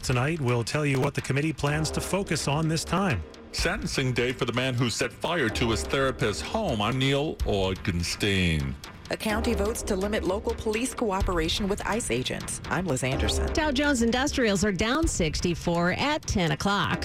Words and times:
Tonight, 0.00 0.40
we'll 0.40 0.64
tell 0.64 0.86
you 0.86 0.98
what 0.98 1.12
the 1.12 1.20
committee 1.20 1.52
plans 1.52 1.90
to 1.90 2.00
focus 2.00 2.48
on 2.48 2.66
this 2.66 2.82
time. 2.82 3.22
Sentencing 3.52 4.14
day 4.14 4.32
for 4.32 4.46
the 4.46 4.52
man 4.54 4.72
who 4.72 4.88
set 4.88 5.12
fire 5.12 5.50
to 5.50 5.68
his 5.68 5.82
therapist's 5.82 6.40
home. 6.40 6.80
I'm 6.80 6.98
Neil 6.98 7.36
Augenstein. 7.44 8.72
A 9.10 9.18
county 9.18 9.52
votes 9.52 9.82
to 9.82 9.94
limit 9.94 10.24
local 10.24 10.54
police 10.54 10.94
cooperation 10.94 11.68
with 11.68 11.86
ICE 11.86 12.10
agents. 12.10 12.62
I'm 12.70 12.86
Liz 12.86 13.04
Anderson. 13.04 13.52
Dow 13.52 13.70
Jones 13.70 14.00
Industrials 14.00 14.64
are 14.64 14.72
down 14.72 15.06
64 15.06 15.92
at 15.98 16.22
10 16.22 16.52
o'clock. 16.52 17.02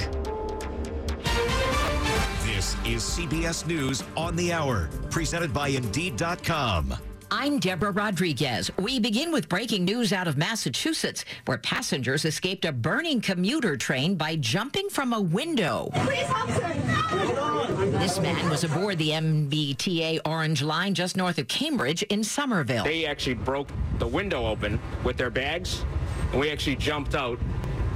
This 2.46 2.78
is 2.86 3.04
CBS 3.04 3.68
News 3.68 4.02
on 4.16 4.38
the 4.38 4.54
Hour, 4.54 4.90
presented 5.10 5.54
by 5.54 5.68
Indeed.com. 5.68 6.96
I'm 7.30 7.60
Deborah 7.60 7.92
Rodriguez. 7.92 8.72
We 8.78 9.00
begin 9.00 9.34
with 9.34 9.50
breaking 9.50 9.84
news 9.84 10.14
out 10.14 10.30
of 10.30 10.38
Massachusetts, 10.38 11.26
where 11.46 11.58
passengers 11.58 12.24
escaped 12.24 12.64
a 12.64 12.72
burning 12.72 13.20
commuter 13.20 13.76
train 13.76 14.16
by 14.16 14.38
jumping 14.38 14.88
from 14.90 15.12
a 15.12 15.20
window. 15.20 15.90
This 18.00 18.18
man 18.20 18.50
was 18.50 18.64
aboard 18.64 18.98
the 18.98 19.10
MBTA 19.10 20.22
Orange 20.26 20.62
Line 20.62 20.94
just 20.94 21.18
north 21.18 21.38
of 21.38 21.50
Cambridge 21.50 22.02
in 22.04 22.24
Somerville. 22.24 22.86
They 22.86 23.06
actually 23.06 23.34
broke 23.34 23.68
the 24.00 24.08
window 24.08 24.48
open 24.48 24.80
with 25.04 25.18
their 25.18 25.30
bags, 25.30 25.84
and 26.32 26.40
we 26.40 26.50
actually 26.50 26.78
jumped 26.78 27.14
out 27.14 27.40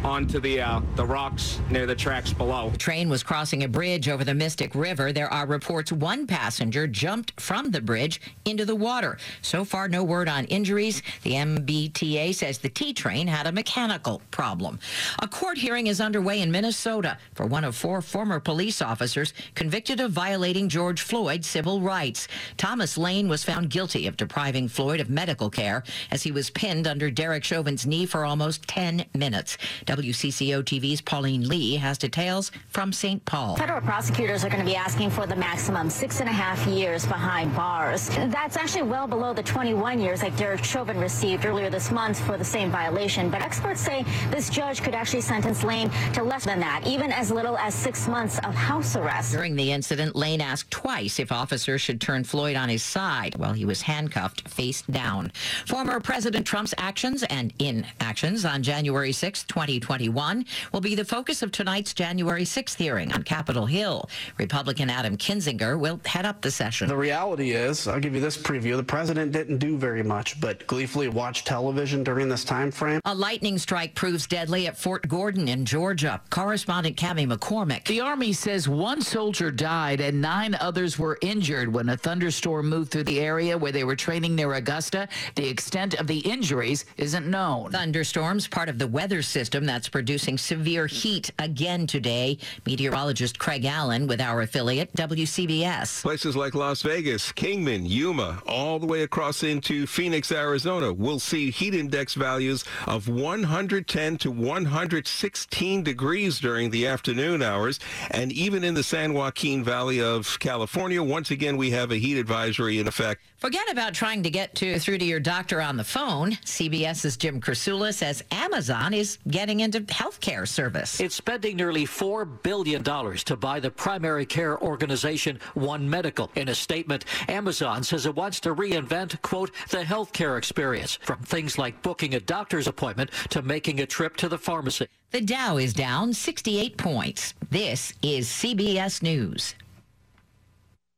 onto 0.03 0.39
the 0.39 0.59
uh, 0.59 0.81
the 0.95 1.05
rocks 1.05 1.59
near 1.69 1.85
the 1.85 1.95
tracks 1.95 2.33
below. 2.33 2.69
The 2.69 2.77
train 2.77 3.09
was 3.09 3.23
crossing 3.23 3.63
a 3.63 3.67
bridge 3.67 4.09
over 4.09 4.23
the 4.23 4.33
Mystic 4.33 4.73
River. 4.73 5.13
There 5.13 5.31
are 5.31 5.45
reports 5.45 5.91
one 5.91 6.25
passenger 6.25 6.87
jumped 6.87 7.39
from 7.39 7.71
the 7.71 7.81
bridge 7.81 8.21
into 8.45 8.65
the 8.65 8.75
water. 8.75 9.17
So 9.41 9.63
far, 9.63 9.87
no 9.87 10.03
word 10.03 10.27
on 10.27 10.45
injuries. 10.45 11.03
The 11.23 11.33
MBTA 11.33 12.33
says 12.33 12.57
the 12.57 12.69
T 12.69 12.93
train 12.93 13.27
had 13.27 13.47
a 13.47 13.51
mechanical 13.51 14.21
problem. 14.31 14.79
A 15.19 15.27
court 15.27 15.57
hearing 15.57 15.87
is 15.87 16.01
underway 16.01 16.41
in 16.41 16.51
Minnesota 16.51 17.17
for 17.33 17.45
one 17.45 17.63
of 17.63 17.75
four 17.75 18.01
former 18.01 18.39
police 18.39 18.81
officers 18.81 19.33
convicted 19.55 19.99
of 19.99 20.11
violating 20.11 20.69
George 20.69 21.01
Floyd's 21.01 21.47
civil 21.47 21.81
rights. 21.81 22.27
Thomas 22.57 22.97
Lane 22.97 23.27
was 23.27 23.43
found 23.43 23.69
guilty 23.69 24.07
of 24.07 24.17
depriving 24.17 24.67
Floyd 24.67 24.99
of 24.99 25.09
medical 25.09 25.49
care 25.49 25.83
as 26.09 26.23
he 26.23 26.31
was 26.31 26.49
pinned 26.49 26.87
under 26.87 27.11
Derek 27.11 27.43
Chauvin's 27.43 27.85
knee 27.85 28.05
for 28.05 28.25
almost 28.25 28.67
10 28.67 29.05
minutes. 29.13 29.57
WCCO 29.91 30.63
TV's 30.63 31.01
Pauleen 31.01 31.45
Le 31.45 31.77
has 31.77 31.97
details 31.97 32.49
from 32.69 32.93
St. 32.93 33.23
Paul. 33.25 33.57
Federal 33.57 33.81
prosecutors 33.81 34.45
are 34.45 34.49
going 34.49 34.61
to 34.61 34.65
be 34.65 34.77
asking 34.77 35.09
for 35.09 35.27
the 35.27 35.35
maximum 35.35 35.89
six 35.89 36.21
and 36.21 36.29
a 36.29 36.31
half 36.31 36.65
years 36.65 37.05
behind 37.05 37.53
bars. 37.57 38.07
That's 38.07 38.55
actually 38.55 38.83
well 38.83 39.05
below 39.05 39.33
the 39.33 39.43
21 39.43 39.99
years 39.99 40.21
that 40.21 40.33
Derek 40.37 40.63
Chauvin 40.63 40.97
received 40.97 41.45
earlier 41.45 41.69
this 41.69 41.91
month 41.91 42.21
for 42.21 42.37
the 42.37 42.45
same 42.45 42.71
violation. 42.71 43.29
But 43.29 43.41
experts 43.41 43.81
say 43.81 44.05
this 44.29 44.49
judge 44.49 44.81
could 44.81 44.95
actually 44.95 45.19
sentence 45.19 45.61
Lane 45.61 45.89
to 46.13 46.23
less 46.23 46.45
than 46.45 46.61
that, 46.61 46.87
even 46.87 47.11
as 47.11 47.29
little 47.29 47.57
as 47.57 47.75
six 47.75 48.07
months 48.07 48.39
of 48.45 48.55
house 48.55 48.95
arrest. 48.95 49.33
During 49.33 49.57
the 49.57 49.73
incident, 49.73 50.15
Lane 50.15 50.39
asked 50.39 50.71
twice 50.71 51.19
if 51.19 51.33
officers 51.33 51.81
should 51.81 51.99
turn 51.99 52.23
Floyd 52.23 52.55
on 52.55 52.69
his 52.69 52.81
side 52.81 53.35
while 53.35 53.51
he 53.51 53.65
was 53.65 53.81
handcuffed 53.81 54.47
face 54.47 54.83
down. 54.83 55.33
Former 55.65 55.99
President 55.99 56.47
Trump's 56.47 56.73
actions 56.77 57.23
and 57.23 57.51
inactions 57.59 58.45
on 58.45 58.63
January 58.63 59.11
6, 59.11 59.43
2020. 59.43 59.80
2021 59.81 60.45
will 60.71 60.81
be 60.81 60.95
the 60.95 61.03
focus 61.03 61.41
of 61.41 61.51
tonight's 61.51 61.93
January 61.93 62.43
6th 62.43 62.77
hearing 62.77 63.11
on 63.13 63.23
Capitol 63.23 63.65
Hill. 63.65 64.09
Republican 64.37 64.89
Adam 64.89 65.17
Kinzinger 65.17 65.77
will 65.77 65.99
head 66.05 66.25
up 66.25 66.41
the 66.41 66.51
session. 66.51 66.87
The 66.87 66.95
reality 66.95 67.51
is, 67.51 67.87
I'll 67.87 67.99
give 67.99 68.15
you 68.15 68.21
this 68.21 68.37
preview. 68.37 68.77
The 68.77 68.83
president 68.83 69.31
didn't 69.31 69.57
do 69.57 69.77
very 69.77 70.03
much, 70.03 70.39
but 70.39 70.65
gleefully 70.67 71.09
watched 71.09 71.47
television 71.47 72.03
during 72.03 72.29
this 72.29 72.43
time 72.43 72.71
frame. 72.71 73.01
A 73.05 73.13
lightning 73.13 73.57
strike 73.57 73.95
proves 73.95 74.27
deadly 74.27 74.67
at 74.67 74.77
Fort 74.77 75.07
Gordon 75.07 75.47
in 75.47 75.65
Georgia. 75.65 76.21
Correspondent 76.29 76.95
Cami 76.95 77.31
McCormick. 77.31 77.85
The 77.85 78.01
Army 78.01 78.33
says 78.33 78.69
one 78.69 79.01
soldier 79.01 79.51
died 79.51 79.99
and 79.99 80.21
nine 80.21 80.55
others 80.55 80.99
were 80.99 81.17
injured 81.21 81.73
when 81.73 81.89
a 81.89 81.97
thunderstorm 81.97 82.69
moved 82.69 82.91
through 82.91 83.03
the 83.05 83.19
area 83.19 83.57
where 83.57 83.71
they 83.71 83.83
were 83.83 83.95
training 83.95 84.35
near 84.35 84.53
Augusta. 84.53 85.07
The 85.35 85.47
extent 85.47 85.95
of 85.95 86.07
the 86.07 86.19
injuries 86.19 86.85
isn't 86.97 87.27
known. 87.27 87.71
Thunderstorms, 87.71 88.47
part 88.47 88.69
of 88.69 88.77
the 88.77 88.87
weather 88.87 89.21
system 89.21 89.65
that's 89.71 89.87
producing 89.87 90.37
severe 90.37 90.85
heat 90.85 91.31
again 91.39 91.87
today. 91.87 92.37
Meteorologist 92.65 93.39
Craig 93.39 93.63
Allen 93.63 94.05
with 94.05 94.19
our 94.19 94.41
affiliate 94.41 94.93
WCBS. 94.97 96.01
Places 96.01 96.35
like 96.35 96.53
Las 96.53 96.81
Vegas, 96.81 97.31
Kingman, 97.31 97.85
Yuma, 97.85 98.43
all 98.47 98.79
the 98.79 98.85
way 98.85 99.03
across 99.03 99.43
into 99.43 99.87
Phoenix, 99.87 100.29
Arizona, 100.29 100.91
will 100.91 101.19
see 101.19 101.51
heat 101.51 101.73
index 101.73 102.15
values 102.15 102.65
of 102.85 103.07
110 103.07 104.17
to 104.17 104.29
116 104.29 105.83
degrees 105.83 106.37
during 106.41 106.69
the 106.69 106.85
afternoon 106.85 107.41
hours. 107.41 107.79
And 108.09 108.33
even 108.33 108.65
in 108.65 108.73
the 108.73 108.83
San 108.83 109.13
Joaquin 109.13 109.63
Valley 109.63 110.01
of 110.01 110.37
California, 110.39 111.01
once 111.01 111.31
again, 111.31 111.55
we 111.55 111.71
have 111.71 111.91
a 111.91 111.97
heat 111.97 112.17
advisory 112.17 112.77
in 112.77 112.89
effect. 112.89 113.21
Forget 113.41 113.71
about 113.71 113.95
trying 113.95 114.21
to 114.21 114.29
get 114.29 114.53
to 114.57 114.77
through 114.77 114.99
to 114.99 115.05
your 115.05 115.19
doctor 115.19 115.63
on 115.63 115.75
the 115.75 115.83
phone. 115.83 116.33
CBS's 116.45 117.17
Jim 117.17 117.41
Krasula 117.41 117.91
says 117.91 118.23
Amazon 118.29 118.93
is 118.93 119.17
getting 119.29 119.61
into 119.61 119.81
healthcare 119.81 120.47
service. 120.47 120.99
It's 120.99 121.15
spending 121.15 121.57
nearly 121.57 121.87
$4 121.87 122.43
billion 122.43 122.83
to 122.83 123.35
buy 123.35 123.59
the 123.59 123.71
primary 123.71 124.27
care 124.27 124.61
organization 124.61 125.39
One 125.55 125.89
Medical. 125.89 126.29
In 126.35 126.49
a 126.49 126.53
statement, 126.53 127.05
Amazon 127.29 127.81
says 127.81 128.05
it 128.05 128.13
wants 128.13 128.39
to 128.41 128.53
reinvent, 128.53 129.19
quote, 129.23 129.49
the 129.71 129.79
healthcare 129.79 130.37
experience, 130.37 130.99
from 131.01 131.17
things 131.23 131.57
like 131.57 131.81
booking 131.81 132.13
a 132.13 132.19
doctor's 132.19 132.67
appointment 132.67 133.09
to 133.31 133.41
making 133.41 133.79
a 133.79 133.87
trip 133.87 134.17
to 134.17 134.29
the 134.29 134.37
pharmacy. 134.37 134.85
The 135.09 135.21
Dow 135.21 135.57
is 135.57 135.73
down 135.73 136.13
68 136.13 136.77
points. 136.77 137.33
This 137.49 137.91
is 138.03 138.27
CBS 138.27 139.01
News. 139.01 139.55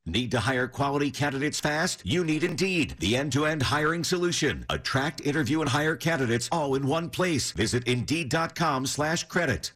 Need 0.05 0.31
to 0.31 0.39
hire 0.41 0.67
quality 0.67 1.09
candidates 1.09 1.61
fast? 1.61 2.01
You 2.05 2.25
need 2.25 2.43
Indeed, 2.43 2.95
the 2.99 3.15
end-to-end 3.15 3.63
hiring 3.63 4.03
solution. 4.03 4.65
Attract, 4.69 5.21
interview, 5.21 5.61
and 5.61 5.69
hire 5.69 5.95
candidates 5.95 6.49
all 6.51 6.75
in 6.75 6.85
one 6.85 7.09
place. 7.09 7.51
Visit 7.51 7.87
Indeed.com 7.87 8.85
slash 8.85 9.23
credit. 9.23 9.71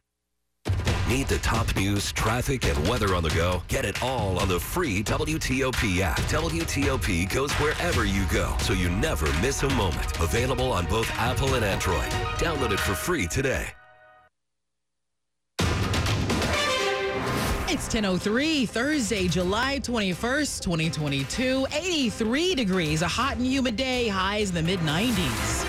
Need 1.08 1.28
the 1.28 1.38
top 1.38 1.74
news, 1.76 2.12
traffic, 2.12 2.66
and 2.66 2.86
weather 2.86 3.14
on 3.14 3.22
the 3.22 3.30
go? 3.30 3.62
Get 3.68 3.86
it 3.86 4.02
all 4.02 4.38
on 4.38 4.48
the 4.48 4.60
free 4.60 5.02
WTOP 5.02 6.00
app. 6.00 6.20
WTOP 6.28 7.32
goes 7.32 7.54
wherever 7.54 8.04
you 8.04 8.26
go, 8.26 8.54
so 8.58 8.74
you 8.74 8.90
never 8.90 9.32
miss 9.40 9.62
a 9.62 9.70
moment. 9.70 10.20
Available 10.20 10.70
on 10.70 10.84
both 10.84 11.10
Apple 11.12 11.54
and 11.54 11.64
Android. 11.64 12.10
Download 12.36 12.72
it 12.72 12.80
for 12.80 12.94
free 12.94 13.26
today. 13.26 13.68
It's 17.70 17.86
10.03, 17.86 18.66
Thursday, 18.66 19.28
July 19.28 19.78
21st, 19.80 20.62
2022. 20.62 21.66
83 21.70 22.54
degrees, 22.54 23.02
a 23.02 23.08
hot 23.08 23.36
and 23.36 23.44
humid 23.44 23.76
day, 23.76 24.08
highs 24.08 24.48
in 24.48 24.54
the 24.54 24.62
mid 24.62 24.78
90s. 24.80 25.66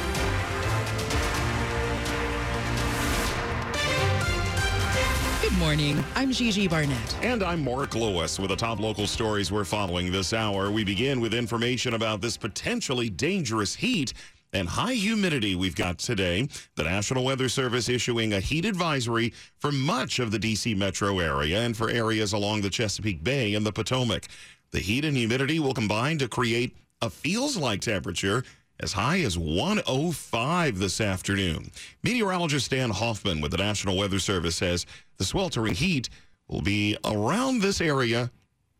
Good 5.41 5.57
morning. 5.57 6.01
I'm 6.15 6.31
Gigi 6.31 6.69
Barnett. 6.69 7.17
And 7.21 7.43
I'm 7.43 7.65
Mark 7.65 7.93
Lewis 7.95 8.39
with 8.39 8.51
the 8.51 8.55
top 8.55 8.79
local 8.79 9.05
stories 9.05 9.51
we're 9.51 9.65
following 9.65 10.09
this 10.09 10.31
hour. 10.31 10.71
We 10.71 10.85
begin 10.85 11.19
with 11.19 11.33
information 11.33 11.95
about 11.95 12.21
this 12.21 12.37
potentially 12.37 13.09
dangerous 13.09 13.75
heat 13.75 14.13
and 14.53 14.67
high 14.67 14.93
humidity 14.93 15.55
we've 15.55 15.75
got 15.75 15.97
today. 15.97 16.47
The 16.75 16.83
National 16.83 17.23
Weather 17.23 17.49
Service 17.49 17.89
issuing 17.89 18.33
a 18.33 18.39
heat 18.39 18.65
advisory 18.65 19.33
for 19.57 19.71
much 19.71 20.19
of 20.19 20.31
the 20.31 20.39
D.C. 20.39 20.73
metro 20.75 21.19
area 21.19 21.59
and 21.61 21.75
for 21.75 21.89
areas 21.89 22.33
along 22.33 22.61
the 22.61 22.69
Chesapeake 22.69 23.23
Bay 23.23 23.53
and 23.53 23.65
the 23.65 23.71
Potomac. 23.71 24.27
The 24.71 24.79
heat 24.79 25.05
and 25.05 25.15
humidity 25.15 25.59
will 25.59 25.73
combine 25.73 26.17
to 26.19 26.27
create 26.27 26.75
a 27.01 27.09
feels 27.09 27.57
like 27.57 27.81
temperature 27.81 28.43
as 28.79 28.93
high 28.93 29.19
as 29.21 29.37
105 29.37 30.79
this 30.79 31.01
afternoon. 31.01 31.69
Meteorologist 32.03 32.71
Dan 32.71 32.89
Hoffman 32.91 33.41
with 33.41 33.51
the 33.51 33.57
National 33.57 33.97
Weather 33.97 34.19
Service 34.19 34.55
says 34.55 34.85
the 35.17 35.25
sweltering 35.25 35.75
heat 35.75 36.09
will 36.47 36.61
be 36.61 36.97
around 37.03 37.61
this 37.61 37.81
area 37.81 38.31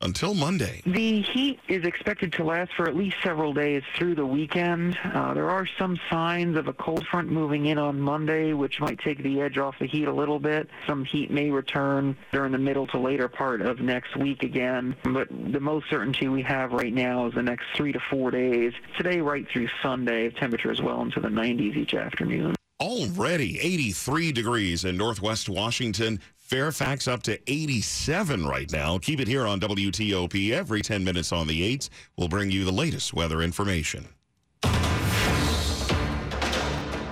until 0.01 0.33
Monday. 0.33 0.81
The 0.85 1.21
heat 1.21 1.59
is 1.67 1.83
expected 1.85 2.33
to 2.33 2.43
last 2.43 2.71
for 2.75 2.87
at 2.87 2.95
least 2.95 3.17
several 3.23 3.53
days 3.53 3.83
through 3.97 4.15
the 4.15 4.25
weekend. 4.25 4.97
Uh, 5.03 5.33
there 5.33 5.49
are 5.49 5.67
some 5.77 5.99
signs 6.09 6.57
of 6.57 6.67
a 6.67 6.73
cold 6.73 7.05
front 7.07 7.29
moving 7.29 7.65
in 7.65 7.77
on 7.77 7.99
Monday, 7.99 8.53
which 8.53 8.79
might 8.79 8.99
take 8.99 9.21
the 9.23 9.41
edge 9.41 9.57
off 9.57 9.75
the 9.79 9.87
heat 9.87 10.07
a 10.07 10.13
little 10.13 10.39
bit. 10.39 10.69
Some 10.87 11.03
heat 11.03 11.31
may 11.31 11.49
return 11.49 12.17
during 12.31 12.51
the 12.51 12.57
middle 12.57 12.87
to 12.87 12.97
later 12.97 13.27
part 13.27 13.61
of 13.61 13.79
next 13.79 14.15
week 14.15 14.43
again, 14.43 14.95
but 15.03 15.27
the 15.29 15.59
most 15.59 15.89
certainty 15.89 16.27
we 16.27 16.41
have 16.43 16.71
right 16.71 16.93
now 16.93 17.27
is 17.27 17.33
the 17.33 17.43
next 17.43 17.65
three 17.75 17.91
to 17.91 17.99
four 18.09 18.31
days. 18.31 18.73
Today, 18.97 19.19
right 19.19 19.45
through 19.51 19.67
Sunday, 19.81 20.29
temperature 20.29 20.71
is 20.71 20.81
well 20.81 21.01
into 21.01 21.19
the 21.19 21.29
90s 21.29 21.75
each 21.75 21.93
afternoon. 21.93 22.55
Already 22.81 23.59
83 23.59 24.31
degrees 24.31 24.85
in 24.85 24.95
northwest 24.95 25.49
Washington. 25.49 26.21
Fairfax 26.37 27.09
up 27.09 27.21
to 27.23 27.37
87 27.51 28.45
right 28.45 28.71
now. 28.71 28.97
Keep 28.97 29.19
it 29.19 29.27
here 29.27 29.45
on 29.45 29.59
WTOP 29.59 30.51
every 30.51 30.81
10 30.81 31.03
minutes 31.03 31.33
on 31.33 31.45
the 31.45 31.75
8s. 31.75 31.89
We'll 32.17 32.29
bring 32.29 32.49
you 32.49 32.63
the 32.63 32.71
latest 32.71 33.13
weather 33.13 33.41
information. 33.41 34.07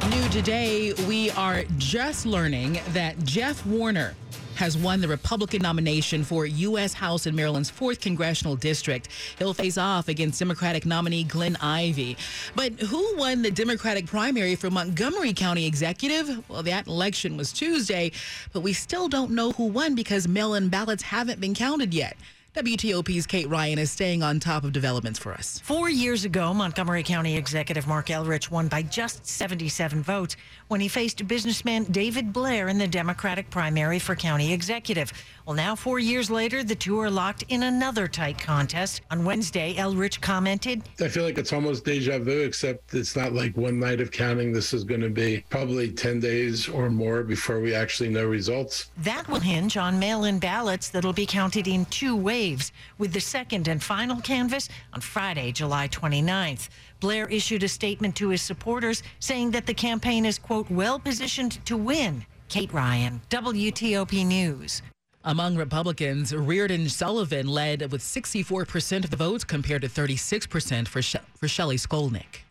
New 0.10 0.30
today, 0.30 0.94
we 1.06 1.32
are 1.32 1.64
just 1.78 2.26
learning 2.26 2.80
that 2.94 3.22
Jeff 3.26 3.66
Warner 3.66 4.16
has 4.58 4.78
won 4.78 5.02
the 5.02 5.08
Republican 5.08 5.62
nomination 5.62 6.24
for 6.24 6.46
U.S. 6.46 6.94
House 6.94 7.26
in 7.26 7.36
Maryland's 7.36 7.72
4th 7.72 8.02
Congressional 8.02 8.56
District. 8.56 9.08
He'll 9.38 9.54
face 9.54 9.78
off 9.78 10.08
against 10.08 10.40
Democratic 10.40 10.86
nominee 10.86 11.24
Glenn 11.24 11.56
Ivey. 11.58 12.18
But 12.56 12.74
who 12.74 13.18
won 13.18 13.42
the 13.42 13.52
Democratic 13.52 14.06
primary 14.06 14.56
for 14.56 14.70
Montgomery 14.70 15.34
County 15.34 15.66
Executive? 15.66 16.44
Well, 16.50 16.64
that 16.64 16.88
election 16.88 17.38
was 17.38 17.54
Tuesday, 17.54 18.12
but 18.52 18.62
we 18.62 18.74
still 18.74 19.08
don't 19.08 19.32
know 19.32 19.52
who 19.52 19.66
won 19.66 19.96
because 19.96 20.28
mail 20.28 20.56
in 20.56 20.70
ballots 20.70 21.04
haven't 21.04 21.40
been 21.40 21.54
counted 21.54 21.94
yet. 21.94 22.18
WTOP's 22.58 23.28
Kate 23.28 23.48
Ryan 23.48 23.78
is 23.78 23.92
staying 23.92 24.24
on 24.24 24.40
top 24.40 24.64
of 24.64 24.74
developments 24.74 25.20
for 25.20 25.32
us. 25.32 25.60
Four 25.64 25.92
years 25.92 26.26
ago, 26.26 26.56
Montgomery 26.56 27.04
County 27.04 27.38
Executive 27.38 27.86
Marc 27.86 28.08
Elrich 28.08 28.50
won 28.50 28.68
by 28.68 28.82
just 28.82 29.28
77 29.28 30.02
votes 30.02 30.36
when 30.68 30.82
he 30.82 30.88
faced 30.88 31.28
businessman 31.28 31.84
David 31.84 32.34
Blair 32.34 32.68
in 32.68 32.80
the 32.80 32.88
Democratic 32.88 33.52
primary 33.52 34.00
for 34.00 34.16
county 34.16 34.54
executive. 34.54 35.14
Well, 35.48 35.56
now, 35.56 35.76
four 35.76 35.98
years 35.98 36.30
later, 36.30 36.62
the 36.62 36.76
two 36.76 37.00
are 37.00 37.10
locked 37.10 37.46
in 37.48 37.64
another 37.64 38.10
tight 38.10 38.38
contest. 38.38 39.00
On 39.10 39.24
Wednesday, 39.24 39.76
Elrich 39.76 40.20
commented 40.20 40.84
I 41.00 41.08
feel 41.08 41.24
like 41.24 41.38
it's 41.38 41.54
almost 41.54 41.86
deja 41.86 42.20
vu, 42.20 42.42
except 42.42 42.94
it's 42.94 43.16
not 43.16 43.32
like 43.32 43.56
one 43.56 43.80
night 43.80 44.02
of 44.02 44.12
counting. 44.12 44.52
This 44.52 44.74
is 44.74 44.84
going 44.84 45.00
to 45.00 45.10
be 45.10 45.46
probably 45.50 45.90
10 45.90 46.20
days 46.20 46.68
or 46.68 46.90
more 46.90 47.24
before 47.24 47.62
we 47.62 47.74
actually 47.74 48.10
know 48.10 48.26
results. 48.26 48.92
That 48.98 49.26
will 49.30 49.40
hinge 49.40 49.78
on 49.78 49.98
mail 49.98 50.26
in 50.26 50.38
ballots 50.38 50.90
that'll 50.90 51.14
be 51.14 51.26
counted 51.26 51.66
in 51.66 51.86
two 51.86 52.18
waves, 52.18 52.74
with 52.98 53.14
the 53.14 53.22
second 53.22 53.70
and 53.70 53.82
final 53.82 54.20
canvass 54.20 54.68
on 54.92 55.00
Friday, 55.00 55.54
July 55.54 55.88
29th. 55.88 56.68
Blair 57.00 57.26
issued 57.30 57.64
a 57.64 57.70
statement 57.70 58.18
to 58.18 58.28
his 58.28 58.42
supporters 58.42 59.02
saying 59.20 59.52
that 59.52 59.66
the 59.66 59.74
campaign 59.74 60.26
is, 60.26 60.40
quote, 60.40 60.70
well 60.70 61.00
positioned 61.00 61.66
to 61.66 61.78
win. 61.78 62.26
Kate 62.50 62.74
Ryan, 62.74 63.22
WTOP 63.30 64.26
News. 64.26 64.82
Among 65.28 65.58
Republicans, 65.58 66.34
Reardon 66.34 66.88
Sullivan 66.88 67.50
led 67.50 67.92
with 67.92 68.02
64% 68.02 69.04
of 69.04 69.10
the 69.10 69.18
votes 69.18 69.44
compared 69.44 69.82
to 69.82 69.90
36% 69.90 70.88
for, 70.88 71.02
she- 71.02 71.18
for 71.36 71.50
Shelly 71.50 71.76
Skolnick. 71.76 72.44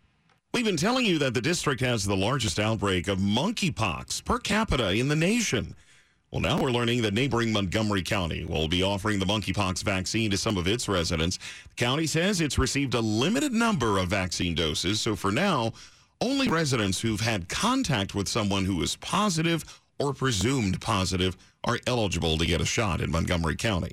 We've 0.52 0.66
been 0.66 0.76
telling 0.76 1.06
you 1.06 1.18
that 1.20 1.32
the 1.32 1.40
district 1.40 1.80
has 1.80 2.04
the 2.04 2.14
largest 2.14 2.60
outbreak 2.60 3.08
of 3.08 3.18
monkeypox 3.18 4.22
per 4.26 4.38
capita 4.38 4.90
in 4.90 5.08
the 5.08 5.16
nation. 5.16 5.74
Well, 6.30 6.42
now 6.42 6.60
we're 6.60 6.70
learning 6.70 7.00
that 7.00 7.14
neighboring 7.14 7.50
Montgomery 7.50 8.02
County 8.02 8.44
will 8.44 8.68
be 8.68 8.82
offering 8.82 9.20
the 9.20 9.24
monkeypox 9.24 9.82
vaccine 9.82 10.30
to 10.30 10.36
some 10.36 10.58
of 10.58 10.68
its 10.68 10.86
residents. 10.86 11.38
The 11.70 11.76
county 11.76 12.06
says 12.06 12.42
it's 12.42 12.58
received 12.58 12.92
a 12.92 13.00
limited 13.00 13.54
number 13.54 13.96
of 13.96 14.08
vaccine 14.08 14.54
doses, 14.54 15.00
so 15.00 15.16
for 15.16 15.32
now, 15.32 15.72
only 16.20 16.48
residents 16.48 17.00
who've 17.00 17.20
had 17.20 17.48
contact 17.48 18.14
with 18.14 18.28
someone 18.28 18.66
who 18.66 18.82
is 18.82 18.96
positive 18.96 19.64
or 19.98 20.12
presumed 20.12 20.80
positive 20.80 21.36
are 21.64 21.78
eligible 21.86 22.38
to 22.38 22.46
get 22.46 22.60
a 22.60 22.66
shot 22.66 23.00
in 23.00 23.10
Montgomery 23.10 23.56
County. 23.56 23.92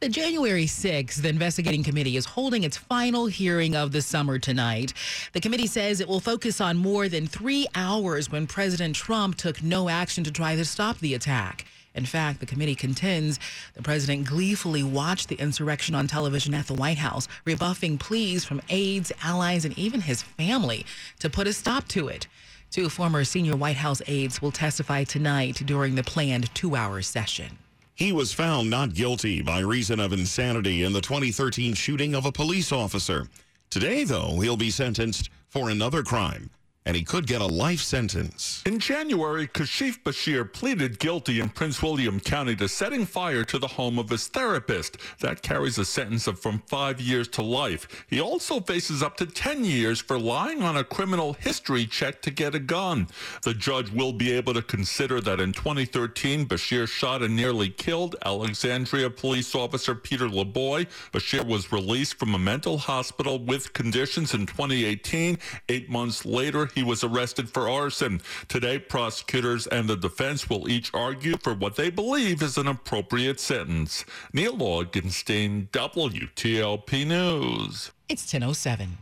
The 0.00 0.08
January 0.10 0.66
6th 0.66 1.22
the 1.22 1.28
investigating 1.30 1.82
committee 1.82 2.16
is 2.16 2.26
holding 2.26 2.64
its 2.64 2.76
final 2.76 3.26
hearing 3.26 3.74
of 3.74 3.92
the 3.92 4.02
summer 4.02 4.38
tonight. 4.38 4.92
The 5.32 5.40
committee 5.40 5.66
says 5.66 6.00
it 6.00 6.08
will 6.08 6.20
focus 6.20 6.60
on 6.60 6.76
more 6.76 7.08
than 7.08 7.26
three 7.26 7.66
hours 7.74 8.30
when 8.30 8.46
President 8.46 8.94
Trump 8.94 9.36
took 9.36 9.62
no 9.62 9.88
action 9.88 10.22
to 10.24 10.30
try 10.30 10.54
to 10.54 10.66
stop 10.66 10.98
the 10.98 11.14
attack. 11.14 11.64
In 11.94 12.04
fact, 12.04 12.40
the 12.40 12.46
committee 12.46 12.74
contends 12.74 13.40
the 13.72 13.82
president 13.82 14.26
gleefully 14.26 14.82
watched 14.82 15.28
the 15.28 15.36
insurrection 15.36 15.94
on 15.94 16.06
television 16.06 16.52
at 16.52 16.66
the 16.66 16.74
White 16.74 16.98
House, 16.98 17.26
rebuffing 17.46 17.96
pleas 17.96 18.44
from 18.44 18.60
aides, 18.68 19.10
allies, 19.22 19.64
and 19.64 19.76
even 19.78 20.02
his 20.02 20.20
family 20.20 20.84
to 21.20 21.30
put 21.30 21.46
a 21.46 21.54
stop 21.54 21.88
to 21.88 22.08
it. 22.08 22.26
Two 22.70 22.88
former 22.88 23.24
senior 23.24 23.56
White 23.56 23.76
House 23.76 24.02
aides 24.06 24.42
will 24.42 24.52
testify 24.52 25.04
tonight 25.04 25.62
during 25.64 25.94
the 25.94 26.02
planned 26.02 26.54
two 26.54 26.76
hour 26.76 27.00
session. 27.02 27.58
He 27.94 28.12
was 28.12 28.32
found 28.32 28.68
not 28.68 28.92
guilty 28.92 29.40
by 29.40 29.60
reason 29.60 30.00
of 30.00 30.12
insanity 30.12 30.82
in 30.82 30.92
the 30.92 31.00
2013 31.00 31.72
shooting 31.72 32.14
of 32.14 32.26
a 32.26 32.32
police 32.32 32.72
officer. 32.72 33.28
Today, 33.70 34.04
though, 34.04 34.40
he'll 34.40 34.58
be 34.58 34.70
sentenced 34.70 35.30
for 35.48 35.70
another 35.70 36.02
crime, 36.02 36.50
and 36.86 36.96
he 36.96 37.02
could 37.02 37.26
get 37.26 37.40
a 37.40 37.46
life 37.46 37.80
sentence. 37.80 38.62
In 38.64 38.78
January, 38.78 39.48
Kashif 39.48 40.04
Bashir 40.04 40.50
pleaded 40.50 41.00
guilty 41.00 41.40
in 41.40 41.48
Prince 41.48 41.82
William 41.82 42.20
County 42.20 42.54
to 42.56 42.68
setting 42.68 43.04
fire 43.04 43.42
to 43.42 43.58
the 43.58 43.66
home 43.66 43.98
of 43.98 44.08
his 44.08 44.28
therapist. 44.28 44.96
That 45.18 45.42
carries 45.42 45.78
a 45.78 45.84
sentence 45.84 46.28
of 46.28 46.38
from 46.38 46.62
five 46.68 47.00
years 47.00 47.26
to 47.28 47.42
life. 47.42 48.06
He 48.08 48.20
also 48.20 48.60
faces 48.60 49.02
up 49.02 49.16
to 49.16 49.26
10 49.26 49.64
years 49.64 50.00
for 50.00 50.16
lying 50.16 50.62
on 50.62 50.76
a 50.76 50.84
criminal 50.84 51.32
history 51.32 51.86
check 51.86 52.22
to 52.22 52.30
get 52.30 52.54
a 52.54 52.60
gun. 52.60 53.08
The 53.42 53.54
judge 53.54 53.90
will 53.90 54.12
be 54.12 54.30
able 54.30 54.54
to 54.54 54.62
consider 54.62 55.20
that 55.22 55.40
in 55.40 55.52
2013, 55.52 56.46
Bashir 56.46 56.86
shot 56.86 57.20
and 57.20 57.34
nearly 57.34 57.68
killed 57.68 58.14
Alexandria 58.24 59.10
police 59.10 59.56
officer 59.56 59.96
Peter 59.96 60.28
Laboy. 60.28 60.86
Bashir 61.12 61.44
was 61.44 61.72
released 61.72 62.16
from 62.20 62.34
a 62.34 62.38
mental 62.38 62.78
hospital 62.78 63.40
with 63.40 63.72
conditions 63.72 64.34
in 64.34 64.46
2018. 64.46 65.38
Eight 65.68 65.90
months 65.90 66.24
later, 66.24 66.68
he 66.76 66.84
was 66.84 67.02
arrested 67.02 67.48
for 67.48 67.68
arson. 67.68 68.20
Today, 68.48 68.78
prosecutors 68.78 69.66
and 69.66 69.88
the 69.88 69.96
defense 69.96 70.48
will 70.48 70.68
each 70.68 70.92
argue 70.94 71.36
for 71.38 71.54
what 71.54 71.74
they 71.74 71.90
believe 71.90 72.42
is 72.42 72.58
an 72.58 72.68
appropriate 72.68 73.40
sentence. 73.40 74.04
Neil 74.32 74.56
Augenstein, 74.58 75.68
WTOP 75.70 77.06
News. 77.06 77.90
It's 78.08 78.32
1007. 78.32 78.98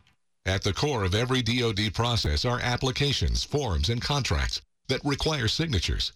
At 0.46 0.62
the 0.62 0.72
core 0.72 1.04
of 1.04 1.14
every 1.14 1.42
DoD 1.42 1.92
process 1.92 2.44
are 2.44 2.60
applications, 2.60 3.42
forms, 3.42 3.88
and 3.90 4.00
contracts 4.00 4.62
that 4.88 5.04
require 5.04 5.48
signatures. 5.48 6.12